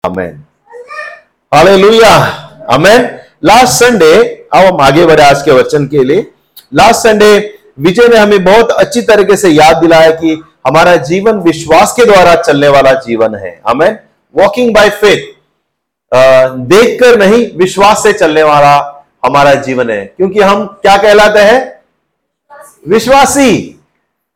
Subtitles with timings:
[0.04, 0.46] Amen.
[1.52, 2.64] Hallelujah.
[2.66, 3.20] Amen.
[3.42, 4.16] Last Sunday
[4.50, 6.26] अब हम आगे बढ़े आज के वचन के लिए
[6.74, 7.32] लास्ट संडे
[7.78, 10.32] विजय ने हमें बहुत अच्छी तरीके से याद दिलाया कि
[10.66, 13.98] हमारा जीवन विश्वास के द्वारा चलने वाला जीवन है अमेन
[14.34, 15.26] वॉकिंग बाय फेथ
[16.66, 18.74] देखकर नहीं विश्वास से चलने वाला
[19.24, 21.60] हमारा जीवन है क्योंकि हम क्या कहलाते हैं
[22.88, 23.52] विश्वासी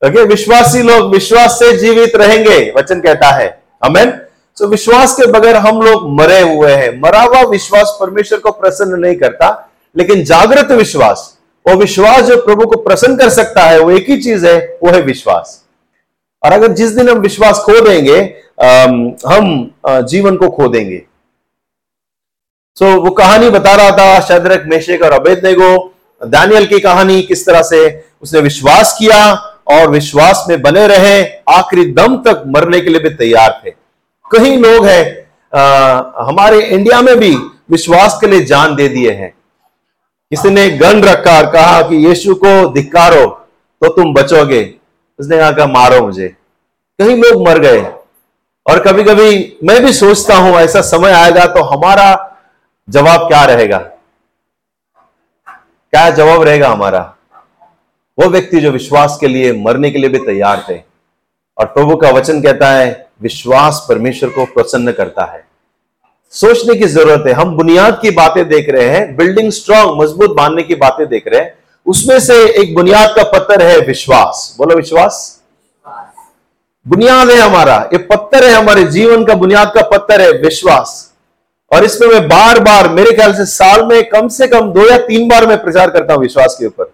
[0.02, 0.28] ओके okay?
[0.28, 3.48] विश्वासी लोग विश्वास से जीवित रहेंगे वचन कहता है
[3.82, 4.12] अमेन
[4.56, 8.98] सो विश्वास के बगैर हम लोग मरे हुए हैं मरा हुआ विश्वास परमेश्वर को प्रसन्न
[9.00, 9.48] नहीं करता
[9.96, 11.30] लेकिन जागृत विश्वास
[11.66, 14.56] वो विश्वास जो प्रभु को प्रसन्न कर सकता है वो एक ही चीज है
[14.82, 15.60] वो है विश्वास
[16.42, 18.20] और अगर जिस दिन हम विश्वास खो देंगे
[19.26, 19.50] हम
[20.04, 21.02] जीवन को खो देंगे
[22.76, 25.76] सो वो कहानी बता रहा था शदरक मेशेक और अबेद ने को
[26.22, 27.86] दानियल की कहानी किस तरह से
[28.22, 29.24] उसने विश्वास किया
[29.70, 31.22] और विश्वास में बने रहे
[31.52, 33.83] आखिरी दम तक मरने के लिए भी तैयार थे
[34.34, 35.02] कई लोग हैं
[36.26, 37.34] हमारे इंडिया में भी
[37.70, 39.30] विश्वास के लिए जान दे दिए हैं
[40.32, 43.26] किसी ने गन रखा और कहा कि यीशु को धिकारो
[43.82, 44.62] तो तुम बचोगे
[45.18, 46.28] उसने कहा कहा मारो मुझे
[46.98, 47.82] कई लोग मर गए
[48.66, 49.58] और कभी कभी
[49.64, 52.06] मैं भी सोचता हूं ऐसा समय आएगा तो हमारा
[52.88, 53.78] जवाब क्या रहेगा
[55.92, 57.00] क्या जवाब रहेगा हमारा
[58.18, 60.80] वो व्यक्ति जो विश्वास के लिए मरने के लिए भी तैयार थे
[61.58, 63.03] और प्रभु का वचन कहता है
[63.24, 65.42] विश्वास परमेश्वर को प्रसन्न करता है
[66.32, 70.62] सोचने की जरूरत है हम बुनियाद की बातें देख रहे हैं बिल्डिंग स्ट्रांग मजबूत बांधने
[70.62, 71.54] की बातें देख रहे हैं
[71.86, 75.18] उसमें से एक बुनियाद का पत्थर है विश्वास बोलो विश्वास
[76.86, 80.96] बुनियाद है हमारा ये पत्थर है हमारे जीवन का बुनियाद का पत्थर है विश्वास
[81.70, 84.98] और इसमें मैं बार बार मेरे ख्याल से साल में कम से कम दो या
[85.04, 86.92] तीन बार मैं प्रचार करता हूं विश्वास के ऊपर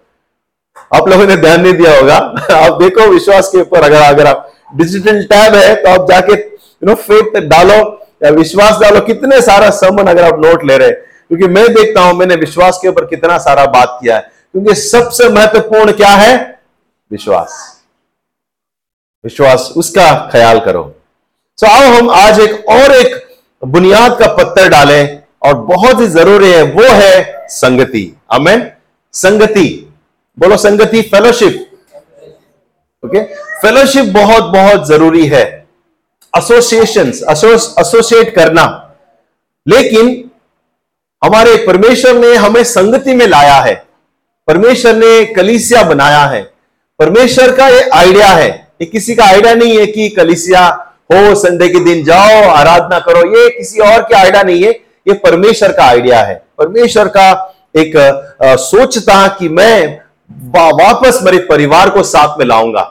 [0.93, 2.15] आप लोगों ने ध्यान नहीं दिया होगा
[2.55, 6.87] आप देखो विश्वास के ऊपर अगर अगर आप डिजिटल टैब है तो आप जाके यू
[6.87, 7.79] नो फेथ डालो
[8.23, 12.01] या विश्वास डालो कितने सारा समन अगर आप नोट ले रहे हैं क्योंकि मैं देखता
[12.01, 16.33] हूं मैंने विश्वास के ऊपर कितना सारा बात किया है क्योंकि सबसे महत्वपूर्ण क्या है
[17.11, 17.59] विश्वास
[19.23, 20.83] विश्वास उसका ख्याल करो
[21.57, 23.15] सो आओ हम आज एक और एक
[23.63, 27.45] बुनियाद का पत्थर डालें और बहुत ही जरूरी है वो है
[27.51, 28.69] संगति अमेन
[29.13, 29.67] संगति
[30.37, 31.70] बोलो संगति फेलोशिप
[33.03, 33.21] ओके
[33.61, 35.43] फेलोशिप बहुत बहुत जरूरी है
[36.33, 38.65] एसोसिएशन एसोसिएट करना
[39.65, 40.09] लेकिन
[41.21, 43.73] हमारे परमेश्वर ने हमें संगति में लाया है
[44.47, 46.41] परमेश्वर ने कलिसिया बनाया है
[46.99, 48.49] परमेश्वर का ये आइडिया है
[48.81, 50.65] ये किसी का आइडिया नहीं है कि कलिसिया
[51.11, 54.71] हो संडे के दिन जाओ आराधना करो ये किसी और के आइडिया नहीं है
[55.07, 57.29] ये परमेश्वर का आइडिया है परमेश्वर का
[57.77, 59.99] एक आ, सोचता कि मैं
[60.55, 62.83] वापस मेरे परिवार को साथ में लाऊंगा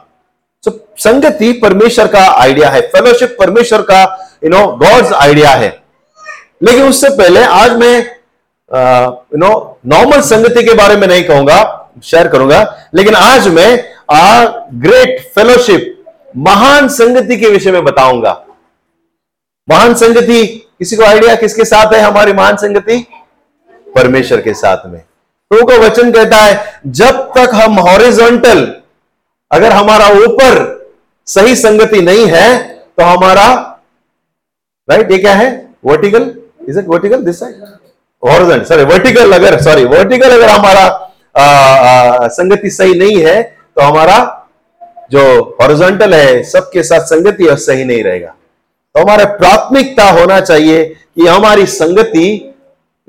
[0.64, 0.72] so,
[0.98, 4.02] संगति परमेश्वर का आइडिया है फेलोशिप परमेश्वर का
[4.44, 5.68] यू नो गॉड्स आइडिया है
[6.62, 9.52] लेकिन उससे पहले आज मैं यू नो
[9.86, 11.58] नॉर्मल संगति के बारे में नहीं कहूंगा
[12.04, 12.62] शेयर करूंगा
[12.94, 13.70] लेकिन आज मैं
[14.12, 14.44] आ
[14.80, 15.86] ग्रेट फेलोशिप
[16.38, 18.32] महान संगति के विषय में बताऊंगा
[19.68, 20.44] महान संगति
[20.78, 23.04] किसी को आइडिया किसके साथ है हमारी महान संगति
[23.86, 25.02] परमेश्वर के साथ में
[25.50, 26.82] प्रभु का वचन कहता है
[26.96, 28.60] जब तक हम हॉरिजॉन्टल
[29.50, 30.58] अगर हमारा ऊपर
[31.28, 32.46] सही संगति नहीं है
[32.98, 33.46] तो हमारा
[34.88, 35.48] राइट ये क्या है
[35.84, 36.30] vertical
[36.68, 37.64] is it vertical this side
[38.22, 40.84] horizontal sorry vertical अगर सॉरी वर्टिकल अगर हमारा
[41.36, 44.18] आ, आ, संगति सही नहीं है तो हमारा
[45.12, 45.22] जो
[45.60, 48.34] हॉरिजॉन्टल है सबके साथ संगति और सही नहीं रहेगा
[48.94, 52.26] तो हमारा प्राथमिकता होना चाहिए कि हमारी संगति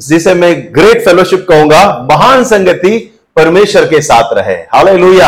[0.02, 1.82] जिसे मैं ग्रेट फेलोशिप कहूंगा
[2.12, 2.98] महान संगति
[3.38, 5.28] परमेश्वर के साथ रहे हाले लुया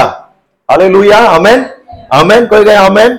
[0.70, 1.66] हाले लुया अमेन
[2.14, 3.18] अमेन कोई गया अमेन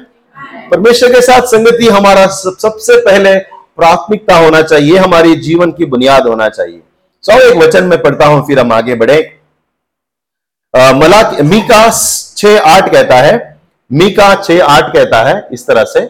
[0.70, 3.38] परमेश्वर के साथ संगति हमारा सब, सबसे पहले
[3.76, 6.82] प्राथमिकता होना चाहिए हमारी जीवन की बुनियाद होना चाहिए
[7.24, 9.20] सौ एक वचन में पढ़ता हूं फिर हम आगे बढ़े
[10.74, 11.22] मला
[11.44, 11.80] मीका
[12.36, 13.32] छ आठ कहता है
[13.90, 16.00] मीका छ आठ कहता है इस तरह से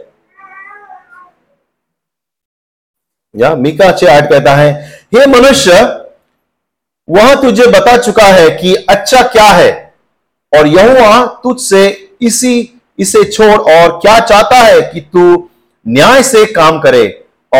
[3.34, 4.72] या मीका छ आठ कहता है
[5.14, 5.72] हे मनुष्य
[7.08, 9.70] वह तुझे बता चुका है कि अच्छा क्या है
[10.52, 11.82] और यहुआ तुझसे
[12.22, 12.54] इसी
[12.98, 15.26] इसे छोड़ और क्या चाहता है कि तू
[15.86, 17.06] न्याय से काम करे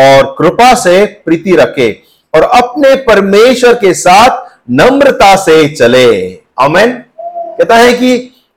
[0.00, 1.89] और कृपा से प्रीति रखे
[2.33, 4.43] और अपने परमेश्वर के साथ
[4.71, 6.07] नम्रता से चले
[6.59, 6.91] अमेन
[7.21, 8.11] कहता है कि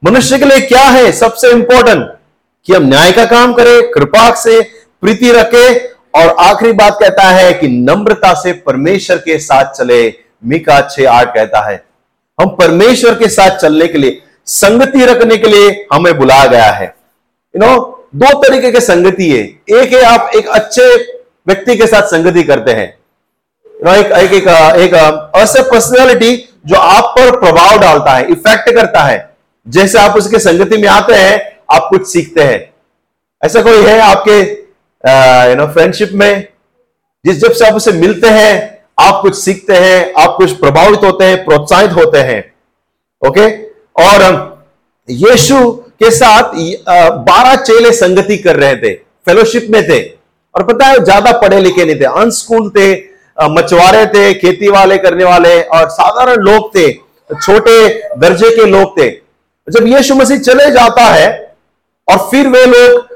[0.03, 2.06] मनुष्य के लिए क्या है सबसे इंपॉर्टेंट
[2.67, 4.61] कि हम न्याय का काम करें कृपा से
[5.03, 5.69] प्रीति रखे
[6.15, 10.03] और आखिरी बात कहता है कि नम्रता से परमेश्वर के साथ चले
[10.45, 11.83] मिका छे आठ कहता है
[12.39, 16.87] हम परमेश्वर के साथ चलने के लिए संगति रखने के लिए हमें बुलाया गया है
[17.55, 17.77] यू नो
[18.15, 19.43] दो तरीके के संगति है
[19.79, 20.87] एक है आप एक अच्छे
[21.47, 22.89] व्यक्ति के साथ संगति करते हैं
[23.85, 24.49] नो एक एक एक,
[24.77, 25.33] एक
[25.37, 29.19] ऐसे पर्सनैलिटी जो आप पर प्रभाव डालता है इफेक्ट करता है
[29.67, 31.37] जैसे आप उसके संगति में आते हैं
[31.71, 32.61] आप कुछ सीखते हैं
[33.43, 34.43] ऐसा कोई है आपके
[35.05, 36.47] यू नो फ्रेंडशिप में
[37.25, 38.55] जिस जब से आप उसे मिलते हैं
[39.00, 42.41] आप कुछ सीखते हैं आप कुछ प्रभावित होते हैं प्रोत्साहित होते हैं
[43.23, 43.49] ओके
[43.99, 44.39] और um,
[45.09, 45.61] यीशु
[46.00, 46.55] के साथ
[47.25, 48.95] बारह चेले संगति कर रहे थे
[49.27, 50.00] फेलोशिप में थे
[50.55, 52.93] और पता है ज्यादा पढ़े लिखे नहीं थे अनस्कूल थे
[53.39, 56.93] मछुआरे थे खेती वाले करने वाले और साधारण लोग थे
[57.33, 57.77] छोटे
[58.19, 59.11] दर्जे के लोग थे
[59.69, 61.29] जब यीशु मसीह चले जाता है
[62.09, 63.16] और फिर वे लोग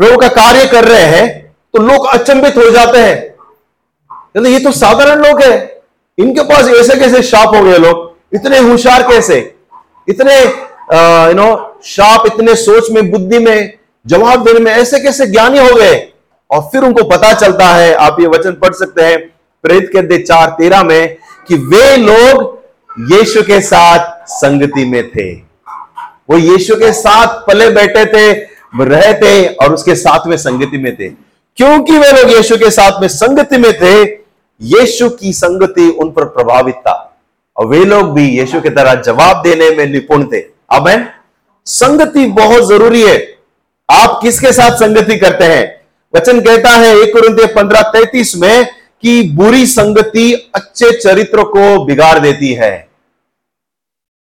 [0.00, 1.26] प्रभु का कार्य कर रहे हैं
[1.74, 5.56] तो लोग अचंभित हो जाते हैं ये तो साधारण लोग हैं
[6.18, 9.38] इनके पास ऐसे कैसे शाप हो गए लोग इतने होशियार कैसे
[10.08, 11.48] इतने यू नो
[11.84, 13.72] शाप इतने सोच में बुद्धि में
[14.06, 15.96] जवाब देने में ऐसे कैसे ज्ञानी हो गए
[16.50, 19.18] और फिर उनको पता चलता है आप ये वचन पढ़ सकते हैं
[19.64, 21.16] प्रेरित कर दे चार तेरह में
[21.48, 25.32] कि वे लोग यीशु के साथ संगति में थे
[26.30, 28.49] वो यीशु के साथ पले बैठे थे
[28.72, 31.08] रहे थे और उसके साथ में संगति में थे
[31.58, 33.94] क्योंकि वे लोग यीशु के साथ में संगति में थे
[34.60, 36.94] यीशु की संगति उन पर प्रभावित था
[37.56, 40.40] और वे लोग भी यीशु की तरह जवाब देने में निपुण थे
[40.72, 40.88] अब
[41.66, 43.16] संगति बहुत जरूरी है
[43.88, 45.64] आप किसके साथ संगति करते हैं
[46.14, 47.56] वचन कहता है एक
[47.56, 48.66] पंद्रह तैतीस में
[49.02, 52.72] कि बुरी संगति अच्छे चरित्र को बिगाड़ देती है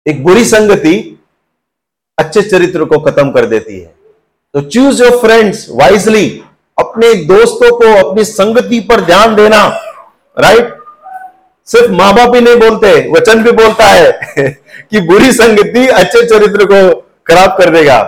[0.05, 0.95] एक बुरी संगति
[2.17, 3.98] अच्छे चरित्र को खत्म कर देती है
[4.55, 6.27] तो चूज योर फ्रेंड्स वाइजली
[6.77, 9.65] अपने दोस्तों को अपनी संगति पर ध्यान देना
[10.37, 10.77] राइट
[11.67, 14.49] सिर्फ मां बाप ही नहीं बोलते वचन भी बोलता है
[14.91, 16.79] कि बुरी संगति अच्छे चरित्र को
[17.27, 17.99] खराब कर देगा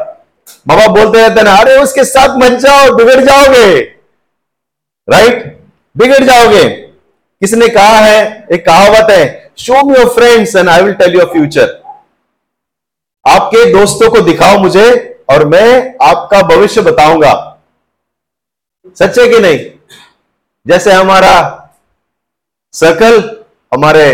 [0.68, 3.68] माँ बाप बोलते रहते ना अरे उसके साथ मन जाओ बिगड़ जाओगे
[5.08, 5.46] राइट
[5.96, 6.68] बिगड़ जाओगे
[7.42, 8.20] किसने कहा है
[8.54, 9.24] एक कहावत है
[9.60, 11.80] show me your friends and I will tell your future
[13.26, 14.90] आपके दोस्तों को दिखाओ मुझे
[15.32, 15.68] और मैं
[16.04, 17.34] आपका भविष्य बताऊंगा
[18.98, 19.60] सच्चे कि नहीं
[20.66, 21.34] जैसे हमारा
[22.74, 23.20] सर्कल
[23.72, 24.08] हमारे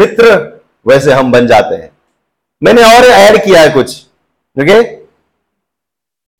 [0.00, 0.32] मित्र
[0.86, 1.90] वैसे हम बन जाते हैं
[2.62, 3.96] मैंने और ऐड किया है कुछ
[4.56, 4.82] okay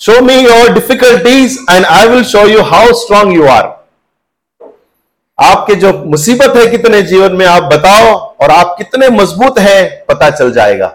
[0.00, 3.72] show me your difficulties and I will show you how strong you are
[5.38, 10.30] आपके जो मुसीबत है कितने जीवन में आप बताओ और आप कितने मजबूत हैं पता
[10.30, 10.94] चल जाएगा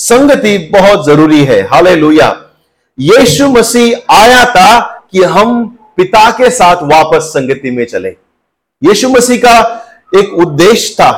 [0.00, 1.94] संगति बहुत जरूरी है हाले
[2.98, 4.80] यीशु मसीह आया था
[5.12, 5.64] कि हम
[5.96, 8.08] पिता के साथ वापस संगति में चले
[8.82, 9.58] यीशु मसीह का
[10.14, 11.10] एक उद्देश्य था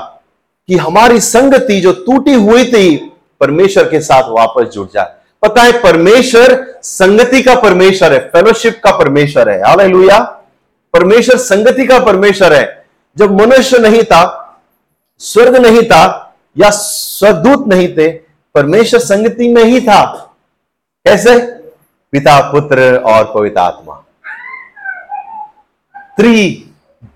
[0.68, 2.96] कि हमारी संगति जो टूटी हुई थी
[3.40, 5.14] परमेश्वर के साथ वापस जुड़ जाए
[5.42, 6.54] पता है परमेश्वर
[6.82, 10.18] संगति का परमेश्वर है फेलोशिप का परमेश्वर है हाले
[10.94, 12.64] परमेश्वर संगति का परमेश्वर है
[13.18, 14.22] जब मनुष्य नहीं था
[15.20, 16.04] स्वर्ग नहीं था
[16.58, 18.23] या स्वदूत नहीं थे
[18.54, 20.02] परमेश्वर संगति में ही था
[21.06, 21.38] कैसे
[22.12, 22.94] पिता पुत्र
[23.04, 24.00] और पवित्र आत्मा
[26.16, 26.50] त्री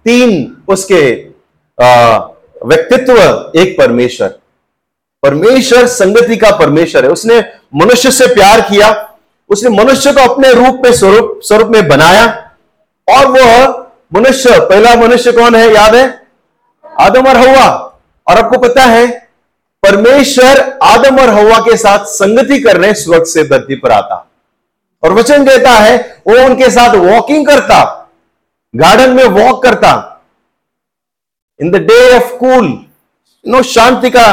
[0.06, 0.32] तीन
[0.68, 1.02] उसके
[2.66, 3.20] व्यक्तित्व
[3.56, 4.28] एक परमेश्वर
[5.22, 7.38] परमेश्वर संगति का परमेश्वर है उसने
[7.76, 8.90] मनुष्य से प्यार किया
[9.50, 12.26] उसने मनुष्य को अपने रूप में स्वरूप स्वरूप में बनाया
[13.08, 13.66] और वह
[14.14, 16.06] मनुष्य पहला मनुष्य कौन है याद है
[17.00, 17.66] आदम और हवा
[18.26, 19.06] और आपको पता है
[19.88, 24.16] परमेश्वर आदम और हवा के साथ संगति करने स्वर्ग से धरती पर आता
[25.02, 25.96] और वचन देता है
[26.28, 27.78] वो उनके साथ वॉकिंग करता
[28.74, 29.92] गार्डन में वॉक करता
[31.60, 32.66] in the day of cool
[33.44, 34.26] no शांति का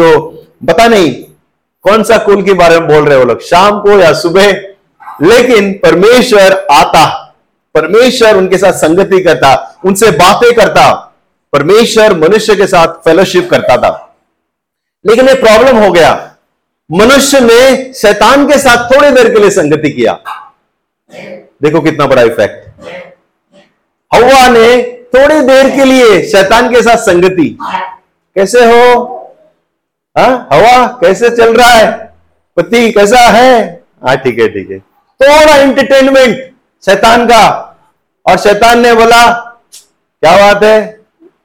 [0.00, 0.10] जो
[0.68, 1.12] पता नहीं
[1.84, 4.52] कौन सा कूल के बारे में बोल रहे हो लोग शाम को या सुबह
[5.22, 7.06] लेकिन परमेश्वर आता
[7.74, 9.52] परमेश्वर उनके साथ संगति करता
[9.86, 10.92] उनसे बातें करता
[11.52, 14.09] परमेश्वर मनुष्य के साथ फेलोशिप करता था
[15.04, 16.12] लेकिन ये प्रॉब्लम हो गया
[16.90, 20.12] मनुष्य ने शैतान के साथ थोड़ी देर के लिए संगति किया
[21.62, 22.88] देखो कितना बड़ा इफेक्ट
[24.10, 24.66] हवा ने
[25.14, 28.84] थोड़ी देर के लिए शैतान के साथ संगति कैसे हो
[30.16, 30.98] हवा हाँ?
[31.00, 31.90] कैसे चल रहा है
[32.56, 33.58] पति कैसा है
[34.06, 34.78] हाँ ठीक है ठीक है
[35.20, 36.36] थोड़ा एंटरटेनमेंट
[36.82, 37.42] शैतान का
[38.26, 39.26] और शैतान ने बोला
[40.22, 40.78] क्या बात है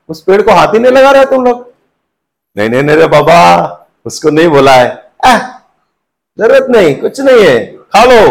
[0.09, 1.74] उस पेड़ को हाथी नहीं लगा रहे तुम लोग
[2.55, 3.39] नहीं नहीं नहीं बाबा
[4.05, 4.87] उसको नहीं बोला है
[6.37, 7.59] जरूरत नहीं कुछ नहीं है
[7.95, 8.21] खा लो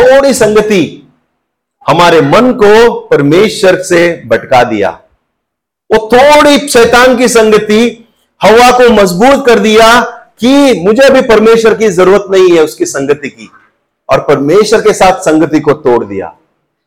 [0.00, 0.82] थोड़ी संगति
[1.86, 3.00] हमारे मन को
[3.08, 4.90] परमेश्वर से भटका दिया
[5.90, 7.82] वो थोड़ी शैतान की संगति
[8.40, 9.88] हवा को मजबूत कर दिया
[10.40, 13.50] कि मुझे भी परमेश्वर की जरूरत नहीं है उसकी संगति की
[14.08, 16.28] और परमेश्वर के साथ संगति को तोड़ दिया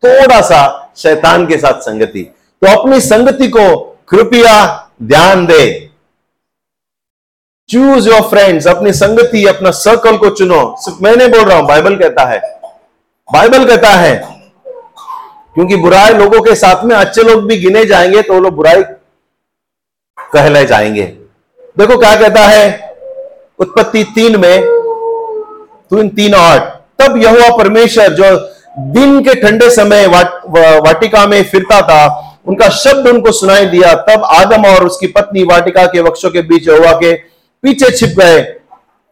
[0.04, 0.62] थोड़ा सा
[0.98, 2.24] शैतान के साथ संगति
[2.62, 3.76] तो अपनी संगति को
[4.10, 4.56] कृपया
[5.04, 5.89] ध्यान दे
[7.70, 11.68] चूज योर फ्रेंड्स अपनी संगति अपना सर्कल को चुनो सिर्फ मैं नहीं बोल रहा हूं
[11.68, 12.40] बाइबल कहता है
[13.30, 14.16] बाइबल कहता है
[15.56, 18.84] क्योंकि बुराई लोगों के साथ में अच्छे लोग भी गिने जाएंगे तो लोग बुराई
[20.18, 21.04] कहले जाएंगे
[21.78, 22.66] देखो क्या कहता है
[23.60, 28.36] उत्पत्ति तीन में तीन तो तीन आठ तब यह परमेश्वर जो
[28.94, 30.42] दिन के ठंडे समय वाट,
[30.86, 32.04] वाटिका में फिरता था
[32.48, 36.70] उनका शब्द उनको सुनाई दिया तब आदम और उसकी पत्नी वाटिका के वक्षों के बीच
[36.70, 37.14] हुआ के
[37.64, 38.42] पीछे छिप गए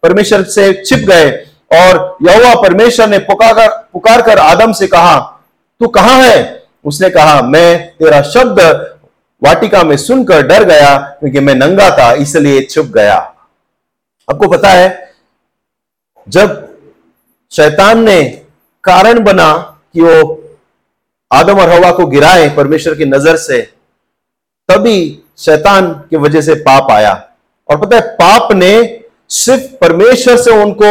[0.04, 1.30] परमेश्वर से छिप गए
[1.74, 5.18] और यहोवा परमेश्वर ने पुकार पुकार कर आदम से कहा
[5.82, 6.38] तू कहां है
[6.86, 8.60] उसने कहा मैं तेरा शब्द
[9.42, 13.16] वाटिका में सुनकर डर गया क्योंकि मैं नंगा था इसलिए छुप गया
[14.28, 14.88] आपको पता है
[16.28, 16.64] जब
[17.52, 18.22] शैतान ने
[18.84, 19.54] कारण बना
[19.94, 20.16] कि वो
[21.32, 23.62] आदम और हवा को गिराए परमेश्वर की नजर से
[24.70, 24.98] तभी
[25.40, 27.14] शैतान की वजह से पाप आया
[27.70, 28.74] और पता है पाप ने
[29.30, 30.91] सिर्फ परमेश्वर से उनको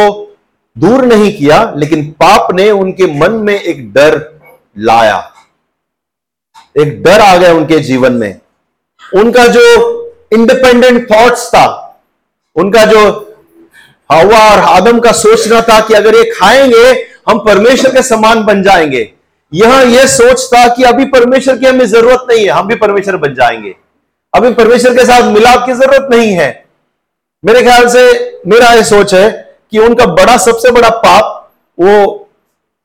[0.75, 4.19] दूर नहीं किया लेकिन पाप ने उनके मन में एक डर
[4.79, 5.17] लाया
[6.77, 8.39] एक डर आ गया उनके जीवन में
[9.15, 9.63] उनका जो
[10.33, 11.65] इंडिपेंडेंट थॉट्स था
[12.55, 13.01] उनका जो
[14.11, 16.85] हवा और आदम का सोचना था कि अगर ये खाएंगे
[17.29, 19.09] हम परमेश्वर के समान बन जाएंगे
[19.53, 23.17] यह यह सोच था कि अभी परमेश्वर की हमें जरूरत नहीं है हम भी परमेश्वर
[23.17, 23.75] बन जाएंगे
[24.33, 26.66] अभी परमेश्वर के साथ मिलाप की जरूरत नहीं है
[27.43, 28.03] मेरे ख्याल से
[28.47, 29.29] मेरा यह सोच है
[29.71, 31.33] कि उनका बड़ा सबसे बड़ा पाप
[31.77, 31.93] वो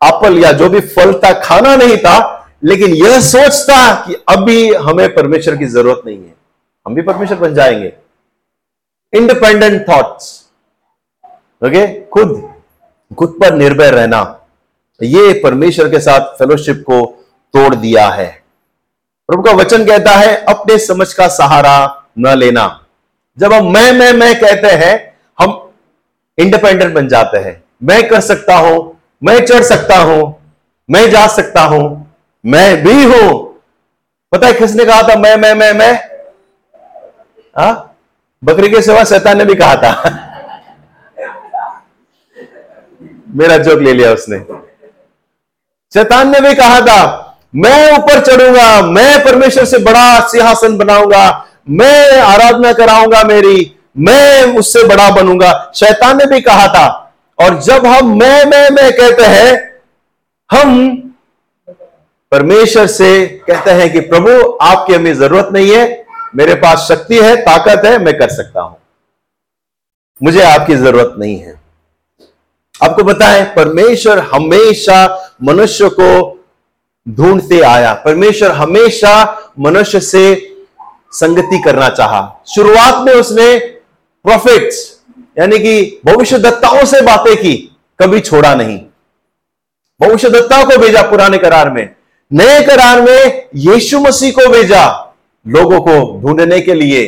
[0.00, 2.18] एप्पल या जो भी फल था खाना नहीं था
[2.64, 6.34] लेकिन यह सोचता कि अभी हमें परमेश्वर की जरूरत नहीं है
[6.86, 7.92] हम भी परमेश्वर बन जाएंगे
[9.12, 10.28] इंडिपेंडेंट थॉट्स
[11.62, 12.36] ओके खुद
[13.10, 14.20] खुद पर निर्भय रहना
[15.00, 17.04] ये परमेश्वर के साथ फेलोशिप को
[17.54, 18.30] तोड़ दिया है
[19.28, 21.74] प्रभु का वचन कहता है अपने समझ का सहारा
[22.18, 22.66] न लेना
[23.38, 24.94] जब हम मैं मैं मैं कहते हैं
[25.38, 25.52] हम
[26.38, 27.62] इंडिपेंडेंट बन जाते हैं
[27.82, 28.78] मैं कर सकता हूं
[29.22, 30.32] मैं चढ़ सकता हूं
[30.88, 31.84] मैं जा सकता हूं
[32.44, 33.30] मैं भी हूं
[34.32, 37.64] पता है किसने कहा था मैं मैं मैं मैं आ?
[37.64, 37.94] हाँ?
[38.42, 39.92] बकरी के सिवा शैतान ने भी कहा था
[43.34, 44.38] मेरा जोक ले लिया उसने
[45.92, 47.00] शैतान ने भी कहा था
[47.56, 51.24] मैं ऊपर चढ़ूंगा मैं परमेश्वर से बड़ा सिंहासन बनाऊंगा
[51.66, 53.76] मैं आराधना कराऊंगा मेरी
[53.98, 56.86] मैं उससे बड़ा बनूंगा शैतान ने भी कहा था
[57.38, 59.54] और जब हम मैं मैं मैं कहते हैं
[60.50, 60.78] हम
[62.32, 63.26] परमेश्वर से
[63.48, 64.30] कहते हैं कि प्रभु
[64.62, 65.84] आपकी हमें जरूरत नहीं है
[66.36, 68.76] मेरे पास शक्ति है ताकत है मैं कर सकता हूं
[70.20, 71.60] मुझे आपकी जरूरत नहीं है
[72.80, 74.96] आपको बताएं परमेश्वर हमेशा
[75.42, 76.08] मनुष्य को
[77.06, 79.12] ढूंढते आया परमेश्वर हमेशा
[79.58, 80.24] मनुष्य से
[81.12, 82.20] संगति करना चाहा
[82.46, 83.46] शुरुआत में उसने
[84.24, 84.80] प्रोफेट्स
[85.38, 86.00] यानी कि
[86.06, 87.54] भविष्य दत्ताओं से बातें की
[88.00, 88.78] कभी छोड़ा नहीं
[90.00, 91.88] भविष्य दत्ताओं को भेजा पुराने करार में
[92.30, 94.84] नए करार में यीशु मसीह को भेजा
[95.46, 97.06] लोगों को ढूंढने के लिए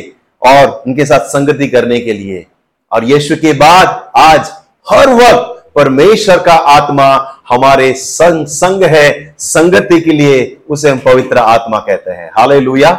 [0.41, 2.45] और उनके साथ संगति करने के लिए
[2.91, 4.51] और यीशु के बाद आज
[4.87, 7.07] हर वक्त परमेश्वर का आत्मा
[7.49, 9.07] हमारे संग संग है
[9.39, 10.37] संगति के लिए
[10.69, 12.91] उसे हम पवित्र आत्मा कहते हैं हाले लुया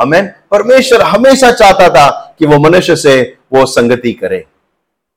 [0.00, 3.20] हमें परमेश्वर हमेशा चाहता था कि वो मनुष्य से
[3.52, 4.44] वो संगति करे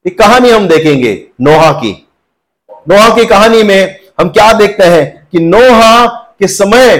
[0.05, 1.13] एक कहानी हम देखेंगे
[1.41, 1.91] नोहा की
[2.89, 3.99] नोहा की कहानी में
[4.19, 6.05] हम क्या देखते हैं कि नोहा
[6.39, 6.97] के समय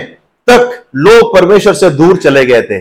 [0.47, 2.79] तक लोग परमेश्वर से दूर चले गए थे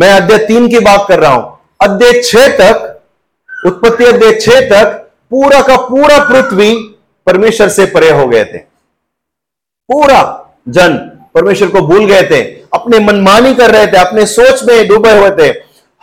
[0.00, 2.90] मैं अध्याय तीन की बात कर रहा हूं अध्याय छह तक
[3.66, 5.00] उत्पत्ति अध्याय छह तक
[5.30, 6.72] पूरा का पूरा पृथ्वी
[7.26, 8.58] परमेश्वर से परे हो गए थे
[9.88, 10.20] पूरा
[10.68, 10.96] जन
[11.34, 12.42] परमेश्वर को भूल गए थे
[12.74, 15.48] अपने मनमानी कर रहे थे अपने सोच में डूबे हुए थे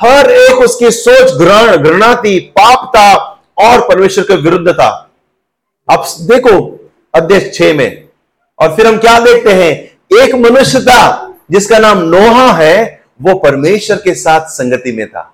[0.00, 3.09] हर एक उसकी सोच ग्रहण घृणा थी पाप था
[3.61, 4.89] और परमेश्वर के विरुद्ध था
[5.87, 6.55] अब देखो
[7.13, 7.89] अध्यक्ष छे में
[8.59, 9.71] और फिर हम क्या देखते हैं
[10.15, 11.01] एक मनुष्य था
[11.51, 12.75] जिसका नाम नोहा है
[13.21, 15.21] वो परमेश्वर के साथ संगति में था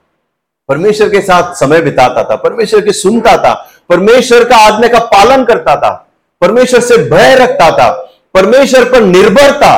[0.70, 3.54] परमेश्वर के साथ समय बिताता था परमेश्वर की सुनता था
[3.90, 5.92] परमेश्वर का आज्ञा का पालन करता था
[6.42, 7.90] परमेश्वर से भय रखता था
[8.38, 9.74] परमेश्वर पर निर्भर था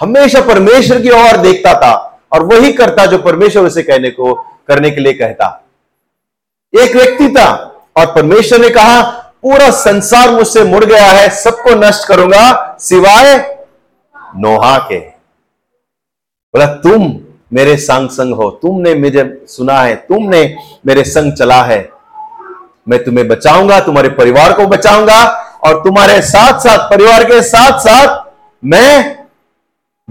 [0.00, 1.92] हमेशा परमेश्वर की ओर देखता था
[2.32, 4.34] और वही करता जो परमेश्वर उसे कहने को
[4.68, 5.48] करने के लिए कहता
[6.72, 7.48] एक व्यक्ति था
[7.96, 9.00] और परमेश्वर ने कहा
[9.42, 12.44] पूरा संसार मुझसे मुड़ गया है सबको नष्ट करूंगा
[12.80, 13.36] सिवाय
[14.36, 14.98] नोहा के
[16.54, 17.12] बोला तुम
[17.52, 19.24] मेरे संग संग हो तुमने मुझे
[19.48, 20.42] सुना है तुमने
[20.86, 21.80] मेरे संग चला है
[22.88, 25.18] मैं तुम्हें बचाऊंगा तुम्हारे परिवार को बचाऊंगा
[25.62, 28.20] और तुम्हारे साथ साथ परिवार के साथ साथ
[28.62, 29.16] मैं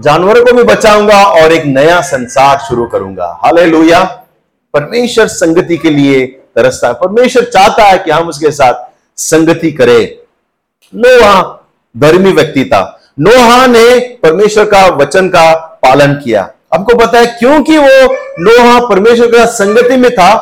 [0.00, 3.66] जानवरों को भी बचाऊंगा और एक नया संसार शुरू करूंगा हाले
[4.74, 6.24] परमेश्वर संगति के लिए
[6.56, 8.86] तरसता है परमेश्वर चाहता है कि हम उसके साथ
[9.18, 10.08] संगति करें
[10.92, 11.34] नोहा
[11.94, 12.80] धर्मी व्यक्ति था
[13.18, 13.84] नोहा ने
[14.22, 15.52] परमेश्वर का वचन का
[15.82, 18.16] पालन किया आपको पता है क्योंकि वो
[18.38, 20.34] नोहा परमेश्वर के साथ संगति में था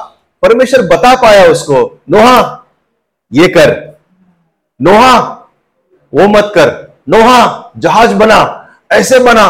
[0.43, 2.39] परमेश्वर बता पाया उसको नोहा
[3.33, 3.71] ये कर
[4.81, 5.19] नोहा
[6.13, 6.71] वो मत कर
[7.09, 7.41] नोहा
[7.79, 8.39] जहाज बना
[8.93, 9.47] ऐसे बना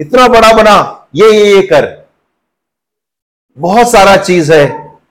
[0.00, 0.76] इतना बड़ा बना
[1.14, 1.86] ये ये ये कर
[3.58, 4.66] बहुत सारा चीज है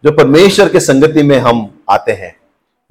[0.03, 2.35] जो परमेश्वर के संगति में हम आते हैं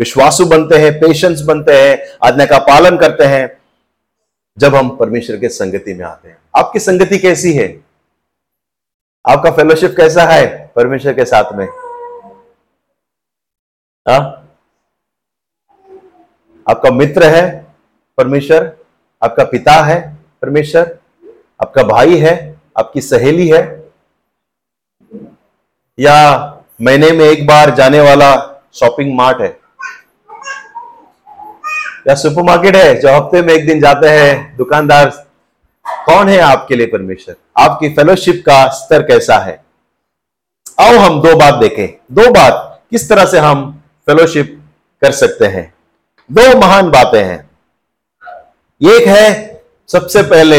[0.01, 1.97] विश्वासु बनते हैं पेशेंस बनते हैं
[2.25, 3.47] आज्ञा का पालन करते हैं
[4.57, 7.69] जब हम परमेश्वर के संगति में आते हैं आपकी संगति कैसी है
[9.25, 10.47] आपका फेलोशिप कैसा है
[10.77, 11.67] परमेश्वर के साथ में
[14.07, 14.19] हा?
[16.67, 17.45] आपका मित्र है
[18.19, 18.73] परमेश्वर
[19.23, 20.01] आपका पिता है
[20.43, 20.97] परमेश्वर
[21.63, 22.35] आपका भाई है
[22.79, 23.63] आपकी सहेली है
[25.99, 26.17] या
[26.83, 28.35] महीने में एक बार जाने वाला
[28.75, 29.57] शॉपिंग मार्ट है
[32.09, 35.09] या सुपरमार्केट है जो हफ्ते में एक दिन जाते हैं दुकानदार
[36.07, 39.61] कौन है आपके लिए परमेश्वर आपकी फेलोशिप का स्तर कैसा है
[40.81, 41.87] आओ हम दो बात देखें
[42.13, 43.71] दो बात किस तरह से हम
[44.09, 44.53] फेलोशिप
[45.03, 45.76] कर सकते हैं
[46.31, 47.39] दो महान बातें हैं
[48.81, 49.29] एक है
[49.89, 50.60] सबसे पहले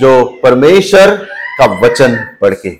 [0.00, 0.10] जो
[0.42, 1.14] परमेश्वर
[1.58, 2.70] का वचन पढ़ के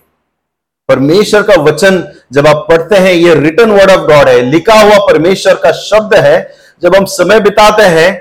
[0.89, 4.99] परमेश्वर का वचन जब आप पढ़ते हैं ये रिटर्न वर्ड ऑफ गॉड है लिखा हुआ
[5.07, 6.37] परमेश्वर का शब्द है
[6.83, 8.15] जब हम समय बिताते हैं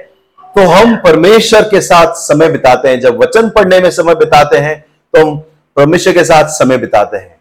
[0.56, 4.80] तो हम परमेश्वर के साथ समय बिताते हैं जब वचन पढ़ने में समय बिताते हैं
[5.14, 5.38] तो हम
[5.78, 7.36] परमेश्वर के साथ समय बिताते हैं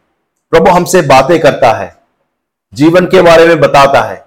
[0.52, 1.94] प्रभु हमसे बातें करता है
[2.72, 4.24] जीवन के बारे में बताता है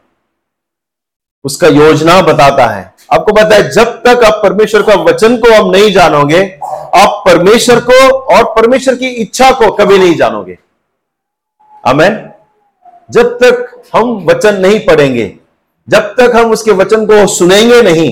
[1.46, 5.70] उसका योजना बताता है आपको पता है जब तक आप परमेश्वर का वचन को हम
[5.72, 6.41] नहीं जानोगे
[6.96, 8.00] आप परमेश्वर को
[8.36, 10.58] और परमेश्वर की इच्छा को कभी नहीं जानोगे
[11.84, 12.18] अमेन
[13.12, 15.33] जब तक हम वचन नहीं पढ़ेंगे
[15.88, 18.12] जब तक हम उसके वचन को सुनेंगे नहीं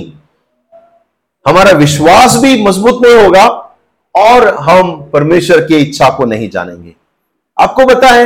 [1.45, 3.45] हमारा विश्वास भी मजबूत नहीं होगा
[4.15, 6.95] और हम परमेश्वर की इच्छा को नहीं जानेंगे
[7.57, 8.25] आपको पता है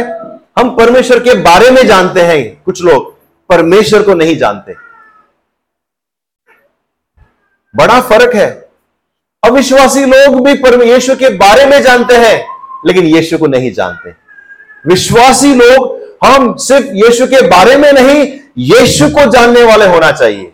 [0.60, 3.14] हम परमेश्वर के बारे में जानते हैं कुछ लोग
[3.50, 4.74] परमेश्वर को नहीं जानते
[7.74, 8.50] बड़ा फर्क है
[9.44, 12.38] अविश्वासी लोग भी परमेश्वर के बारे में जानते हैं
[12.86, 14.14] लेकिन यीशु को नहीं जानते
[14.86, 18.22] विश्वासी लोग हम सिर्फ यीशु के बारे में नहीं
[18.66, 20.52] यीशु को जानने वाले होना चाहिए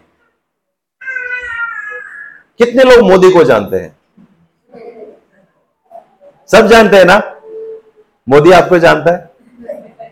[2.59, 3.95] कितने लोग मोदी को जानते हैं
[6.49, 7.17] सब जानते हैं ना
[8.27, 9.25] मोदी आपको जानता है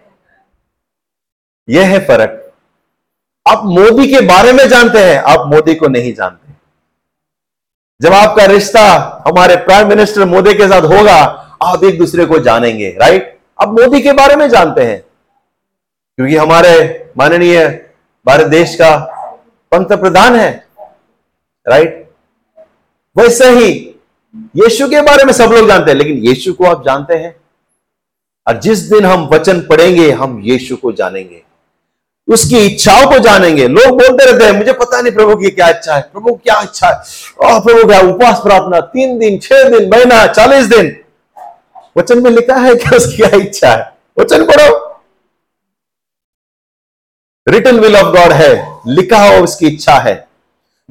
[1.68, 2.42] यह है फर्क
[3.46, 6.45] आप मोदी के बारे में जानते हैं आप मोदी को नहीं जानते
[8.02, 8.82] जब आपका रिश्ता
[9.28, 11.16] हमारे प्राइम मिनिस्टर मोदी के साथ होगा
[11.64, 13.32] आप एक दूसरे को जानेंगे राइट
[13.62, 16.74] आप मोदी के बारे में जानते हैं क्योंकि हमारे
[17.18, 17.68] माननीय
[18.26, 18.96] भारत देश का
[19.72, 20.50] पंत प्रधान है
[21.66, 22.04] राइट
[23.16, 23.72] वैसे ही
[24.58, 27.36] यीशु के बारे में सब लोग जानते हैं लेकिन यीशु को आप जानते हैं
[28.48, 31.44] और जिस दिन हम वचन पढ़ेंगे हम यीशु को जानेंगे
[32.28, 35.96] उसकी इच्छाओं को जानेंगे लोग बोलते रहते हैं मुझे पता नहीं प्रभु की क्या इच्छा
[35.96, 40.26] है प्रभु क्या इच्छा है और प्रभु क्या उपवास प्रार्थना तीन दिन छह दिन महीना
[40.28, 40.96] चालीस दिन
[41.98, 43.92] वचन में लिखा है कि उसकी क्या इच्छा है
[44.18, 44.70] वचन पढ़ो
[47.48, 48.54] रिटर्न विल ऑफ गॉड है
[48.88, 50.16] लिखा हो उसकी इच्छा है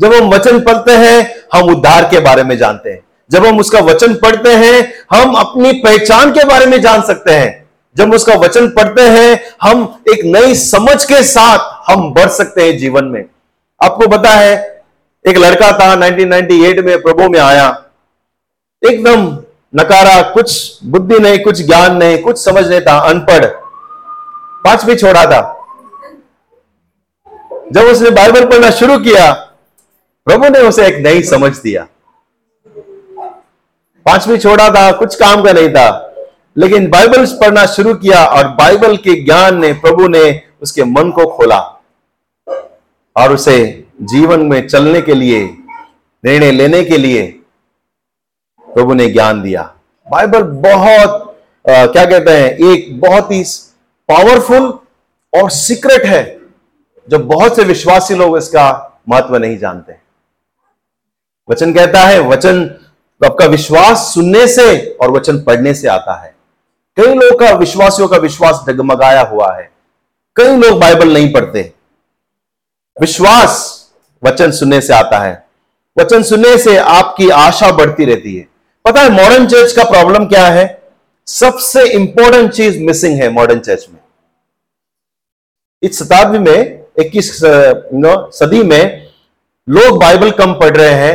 [0.00, 1.19] जब हम वचन पढ़ते हैं
[1.55, 4.81] हम उद्धार के बारे में जानते हैं जब हम उसका वचन पढ़ते हैं
[5.13, 7.64] हम अपनी पहचान के बारे में जान सकते हैं
[7.97, 12.77] जब उसका वचन पढ़ते हैं हम एक नई समझ के साथ हम बढ़ सकते हैं
[12.79, 13.25] जीवन में
[13.81, 14.55] आपको पता है
[15.25, 17.67] एक लड़का था 1998 में प्रभु में आया
[18.83, 19.27] एकदम
[19.75, 23.45] नकारा कुछ बुद्धि नहीं कुछ ज्ञान नहीं कुछ समझ नहीं था अनपढ़
[24.65, 25.41] पांचवी छोड़ा था
[27.73, 29.33] जब उसने बाइबल पढ़ना शुरू किया
[30.27, 31.87] प्रभु ने उसे एक नई समझ दिया
[34.07, 35.87] पांचवी छोड़ा था कुछ काम का नहीं था
[36.57, 40.25] लेकिन बाइबल पढ़ना शुरू किया और बाइबल के ज्ञान ने प्रभु ने
[40.63, 41.59] उसके मन को खोला
[43.17, 43.57] और उसे
[44.03, 45.45] जीवन में चलने के लिए
[46.25, 47.27] निर्णय लेने के लिए
[48.69, 49.63] प्रभु ने ज्ञान दिया
[50.07, 51.37] बाइबल बहुत
[51.65, 53.43] आ, क्या कहते हैं एक बहुत ही
[54.09, 54.73] पावरफुल
[55.33, 56.23] और सीक्रेट है
[57.09, 58.67] जो बहुत से विश्वासी लोग इसका
[59.09, 59.97] महत्व नहीं जानते
[61.49, 62.63] वचन कहता है वचन
[63.21, 64.67] आपका विश्वास सुनने से
[65.03, 66.34] और वचन पढ़ने से आता है
[66.97, 69.71] कई लोग का विश्वासियों का विश्वास डगमगाया हुआ है
[70.37, 71.73] कई लोग बाइबल नहीं पढ़ते
[72.97, 73.57] विश्वास
[74.23, 75.33] वचन सुनने से आता है
[75.97, 78.47] वचन सुनने से आपकी आशा बढ़ती रहती है
[78.85, 80.67] पता है मॉडर्न चर्च का प्रॉब्लम क्या है
[81.29, 83.99] सबसे इंपॉर्टेंट चीज मिसिंग है मॉडर्न चर्च में
[85.83, 87.33] इस शताब्दी में इक्कीस
[88.35, 88.83] सदी में
[89.69, 91.15] लोग बाइबल कम पढ़ रहे हैं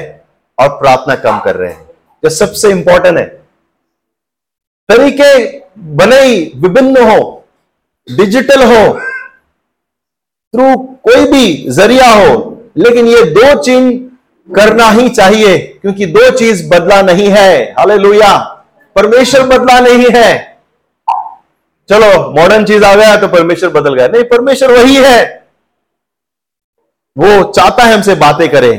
[0.58, 1.88] और प्रार्थना कम कर रहे हैं
[2.23, 3.38] यह सबसे इंपॉर्टेंट है
[4.89, 5.32] तरीके
[5.95, 7.19] भले ही विभिन्न हो
[8.08, 8.84] डिजिटल हो
[10.54, 10.75] थ्रू
[11.08, 11.45] कोई भी
[11.71, 12.30] जरिया हो
[12.78, 13.91] लेकिन ये दो चीज
[14.49, 17.52] करना ही चाहिए क्योंकि दो चीज बदला नहीं है
[17.80, 17.97] हाले
[18.95, 20.30] परमेश्वर बदला नहीं है
[21.89, 25.19] चलो मॉडर्न चीज आ गया तो परमेश्वर बदल गया नहीं परमेश्वर वही है
[27.15, 28.73] वो चाहता है हमसे बातें करें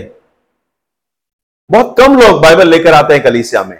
[1.70, 3.76] बहुत कम लोग बाइबल लेकर आते हैं कलीसिया में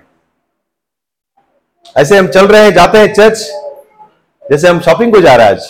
[1.96, 3.38] ऐसे हम चल रहे हैं जाते हैं चर्च
[4.42, 5.68] जैसे हम शॉपिंग को जा रहे हैं आज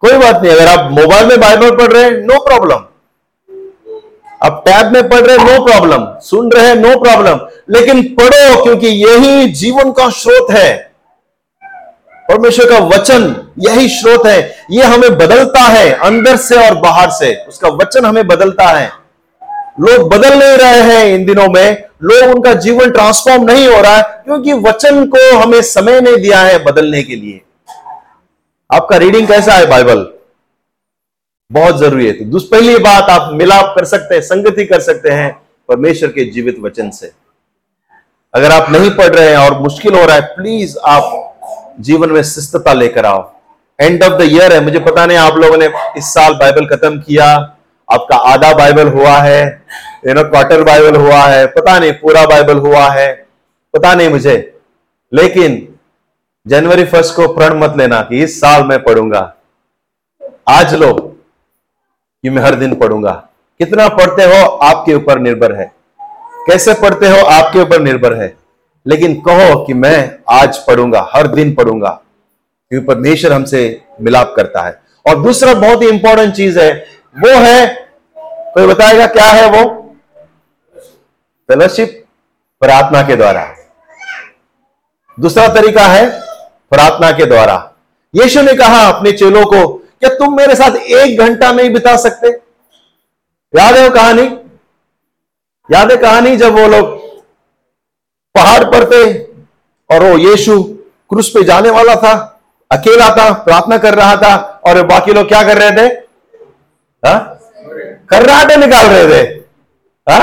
[0.02, 2.84] कोई बात नहीं अगर आप मोबाइल में बाइबल पढ़ रहे हैं नो प्रॉब्लम
[4.40, 7.46] आप टैब में पढ़ रहे हैं नो प्रॉब्लम सुन रहे हैं नो प्रॉब्लम
[7.70, 10.74] लेकिन पढ़ो क्योंकि यही जीवन का स्रोत है
[12.26, 13.34] परमेश्वर का वचन
[13.60, 14.38] यही स्रोत है
[14.70, 18.90] यह हमें बदलता है अंदर से और बाहर से उसका वचन हमें बदलता है
[19.78, 23.96] लोग बदल नहीं रहे हैं इन दिनों में लोग उनका जीवन ट्रांसफॉर्म नहीं हो रहा
[23.96, 27.40] है क्योंकि वचन को हमें समय नहीं दिया है बदलने के लिए
[28.70, 30.06] आपका रीडिंग कैसा है बाइबल
[31.50, 35.30] बहुत जरूरी है तो पहली बात आप मिलाप कर सकते हैं संगति कर सकते हैं
[35.68, 37.12] परमेश्वर के जीवित वचन से
[38.34, 42.22] अगर आप नहीं पढ़ रहे हैं और मुश्किल हो रहा है प्लीज आप जीवन में
[42.24, 43.22] शिस्तता लेकर आओ
[43.78, 47.00] एंड ऑफ द ईयर है मुझे पता नहीं आप लोगों ने इस साल बाइबल खत्म
[47.00, 47.28] किया
[47.88, 49.40] आपका आधा बाइबल हुआ है
[50.06, 53.12] यू नो क्वार्टर बाइबल हुआ है पता नहीं पूरा बाइबल हुआ है
[53.74, 54.36] पता नहीं मुझे
[55.12, 55.56] लेकिन
[56.46, 59.22] जनवरी फर्स्ट को प्रण मत लेना कि इस साल मैं पढ़ूंगा
[60.48, 63.12] आज लो कि मैं हर दिन पढ़ूंगा
[63.60, 65.70] कितना पढ़ते हो आपके ऊपर निर्भर है
[66.46, 68.34] कैसे पढ़ते हो आपके ऊपर निर्भर है
[68.86, 69.98] लेकिन कहो कि मैं
[70.30, 71.90] आज पढ़ूंगा हर दिन पढ़ूंगा
[72.70, 73.62] क्योंकि परमेश्वर हमसे
[74.00, 76.70] मिलाप करता है और दूसरा बहुत ही इंपॉर्टेंट चीज है
[77.16, 77.75] वो है
[78.56, 79.62] कोई बताएगा क्या है वो
[81.48, 81.90] फेलोशिप
[82.62, 83.42] प्रार्थना के द्वारा
[85.18, 86.06] दूसरा तरीका है
[86.70, 87.56] प्रार्थना के द्वारा
[88.14, 91.96] यीशु ने कहा अपने चेलों को क्या तुम मेरे साथ एक घंटा में ही बिता
[91.96, 92.28] सकते
[93.54, 94.24] याद है वो कहानी
[95.68, 96.96] याद है कहानी जब वो लोग
[98.34, 99.04] पहाड़ पर थे
[99.90, 100.62] और वो यीशु
[101.10, 102.14] क्रूस पे जाने वाला था
[102.70, 104.34] अकेला था प्रार्थना कर रहा था
[104.66, 105.94] और बाकी लोग क्या कर रहे थे
[107.02, 107.35] हा?
[108.10, 109.22] कर्राटे निकाल रहे थे
[110.06, 110.18] हा?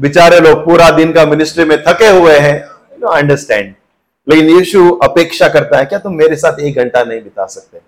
[0.00, 2.58] बेचारे लोग पूरा दिन का मिनिस्ट्री में थके हुए हैं
[3.12, 3.74] अंडरस्टैंड
[4.26, 7.78] लेकिन यीशु अपेक्षा करता है क्या तुम मेरे साथ एक घंटा नहीं बिता सकते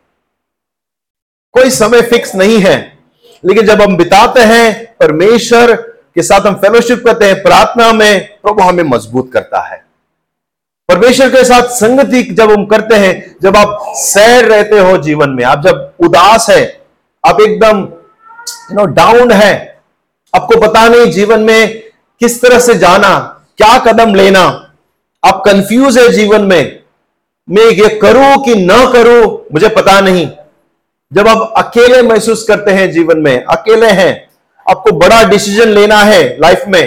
[1.54, 2.76] कोई समय फिक्स नहीं है
[3.44, 4.72] लेकिन जब हम बिताते हैं
[5.00, 5.74] परमेश्वर
[6.14, 9.76] के साथ हम फेलोशिप करते हैं प्रार्थना में प्रभु हमें मजबूत करता है
[10.88, 15.44] परमेश्वर के साथ संगति जब हम करते हैं जब आप सैर रहते हो जीवन में
[15.44, 16.62] आप जब उदास है
[17.24, 17.82] आप एकदम
[18.70, 19.52] यू नो डाउन है
[20.34, 21.80] आपको पता नहीं जीवन में
[22.20, 23.16] किस तरह से जाना
[23.56, 24.42] क्या कदम लेना
[25.22, 26.80] आप कंफ्यूज है जीवन में
[27.48, 29.22] मैं ये करूं कि ना करूं
[29.52, 30.28] मुझे पता नहीं
[31.12, 34.12] जब आप अकेले महसूस करते हैं जीवन में अकेले हैं
[34.66, 36.82] आपको बड़ा डिसीजन लेना है लाइफ में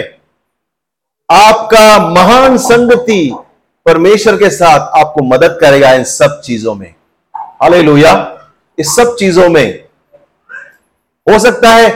[1.28, 3.20] आपका महान संगति
[3.86, 6.88] परमेश्वर के साथ आपको मदद करेगा इन सब चीजों में
[7.34, 7.74] हाल
[8.78, 9.83] इस सब चीजों में
[11.26, 11.88] हो सकता है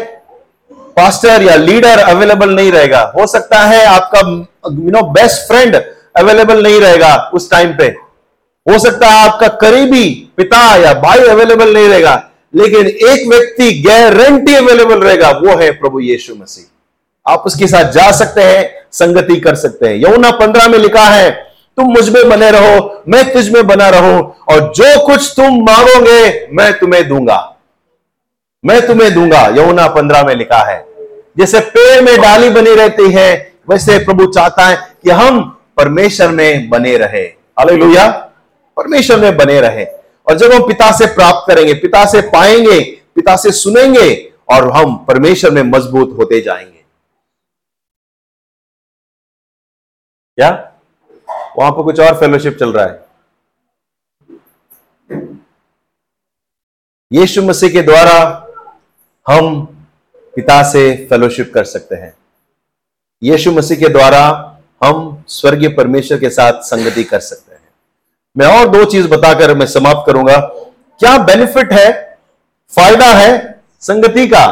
[0.97, 5.77] पास्टर या लीडर अवेलेबल नहीं रहेगा हो सकता है आपका you know best friend
[6.17, 7.87] available नहीं रहेगा उस टाइम पे
[8.67, 10.05] हो सकता है आपका करीबी
[10.37, 12.15] पिता या भाई अवेलेबल नहीं रहेगा
[12.55, 18.11] लेकिन एक व्यक्ति गारंटी अवेलेबल रहेगा वो है प्रभु यीशु मसीह आप उसके साथ जा
[18.15, 18.65] सकते हैं
[18.93, 21.31] संगति कर सकते हैं यमुना पंद्रह में लिखा है
[21.79, 23.05] तुम मुझ में बने रहो
[23.09, 24.17] मैं तुझ में बना रहो
[24.51, 26.21] और जो कुछ तुम मांगोगे
[26.53, 27.39] मैं तुम्हें दूंगा
[28.69, 30.79] मैं तुम्हें दूंगा यमुना पंद्रह में लिखा है
[31.39, 33.29] जैसे पेड़ में डाली बनी रहती है
[33.71, 35.41] वैसे प्रभु चाहता है कि हम
[35.77, 37.23] परमेश्वर में बने रहे
[37.59, 38.09] हालेलुया
[38.77, 39.85] परमेश्वर में बने रहे
[40.27, 42.81] और जब हम पिता से प्राप्त करेंगे पिता से पाएंगे
[43.15, 44.09] पिता से सुनेंगे
[44.51, 46.83] और हम परमेश्वर में मजबूत होते जाएंगे
[50.39, 50.51] क्या
[51.59, 53.07] वहां पर कुछ और फेलोशिप चल रहा है
[57.11, 58.19] यीशु मसीह के द्वारा
[59.29, 59.65] हम
[60.37, 62.13] पिता से फेलोशिप कर सकते हैं
[63.23, 64.21] यीशु मसीह के द्वारा
[64.81, 67.67] हम स्वर्गीय परमेश्वर के साथ संगति कर सकते हैं
[68.37, 70.39] मैं और दो चीज बताकर मैं समाप्त करूंगा
[71.01, 71.91] क्या बेनिफिट है
[72.73, 73.37] फायदा है
[73.83, 74.47] संगति का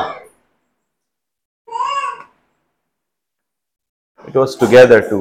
[4.24, 5.21] it was together to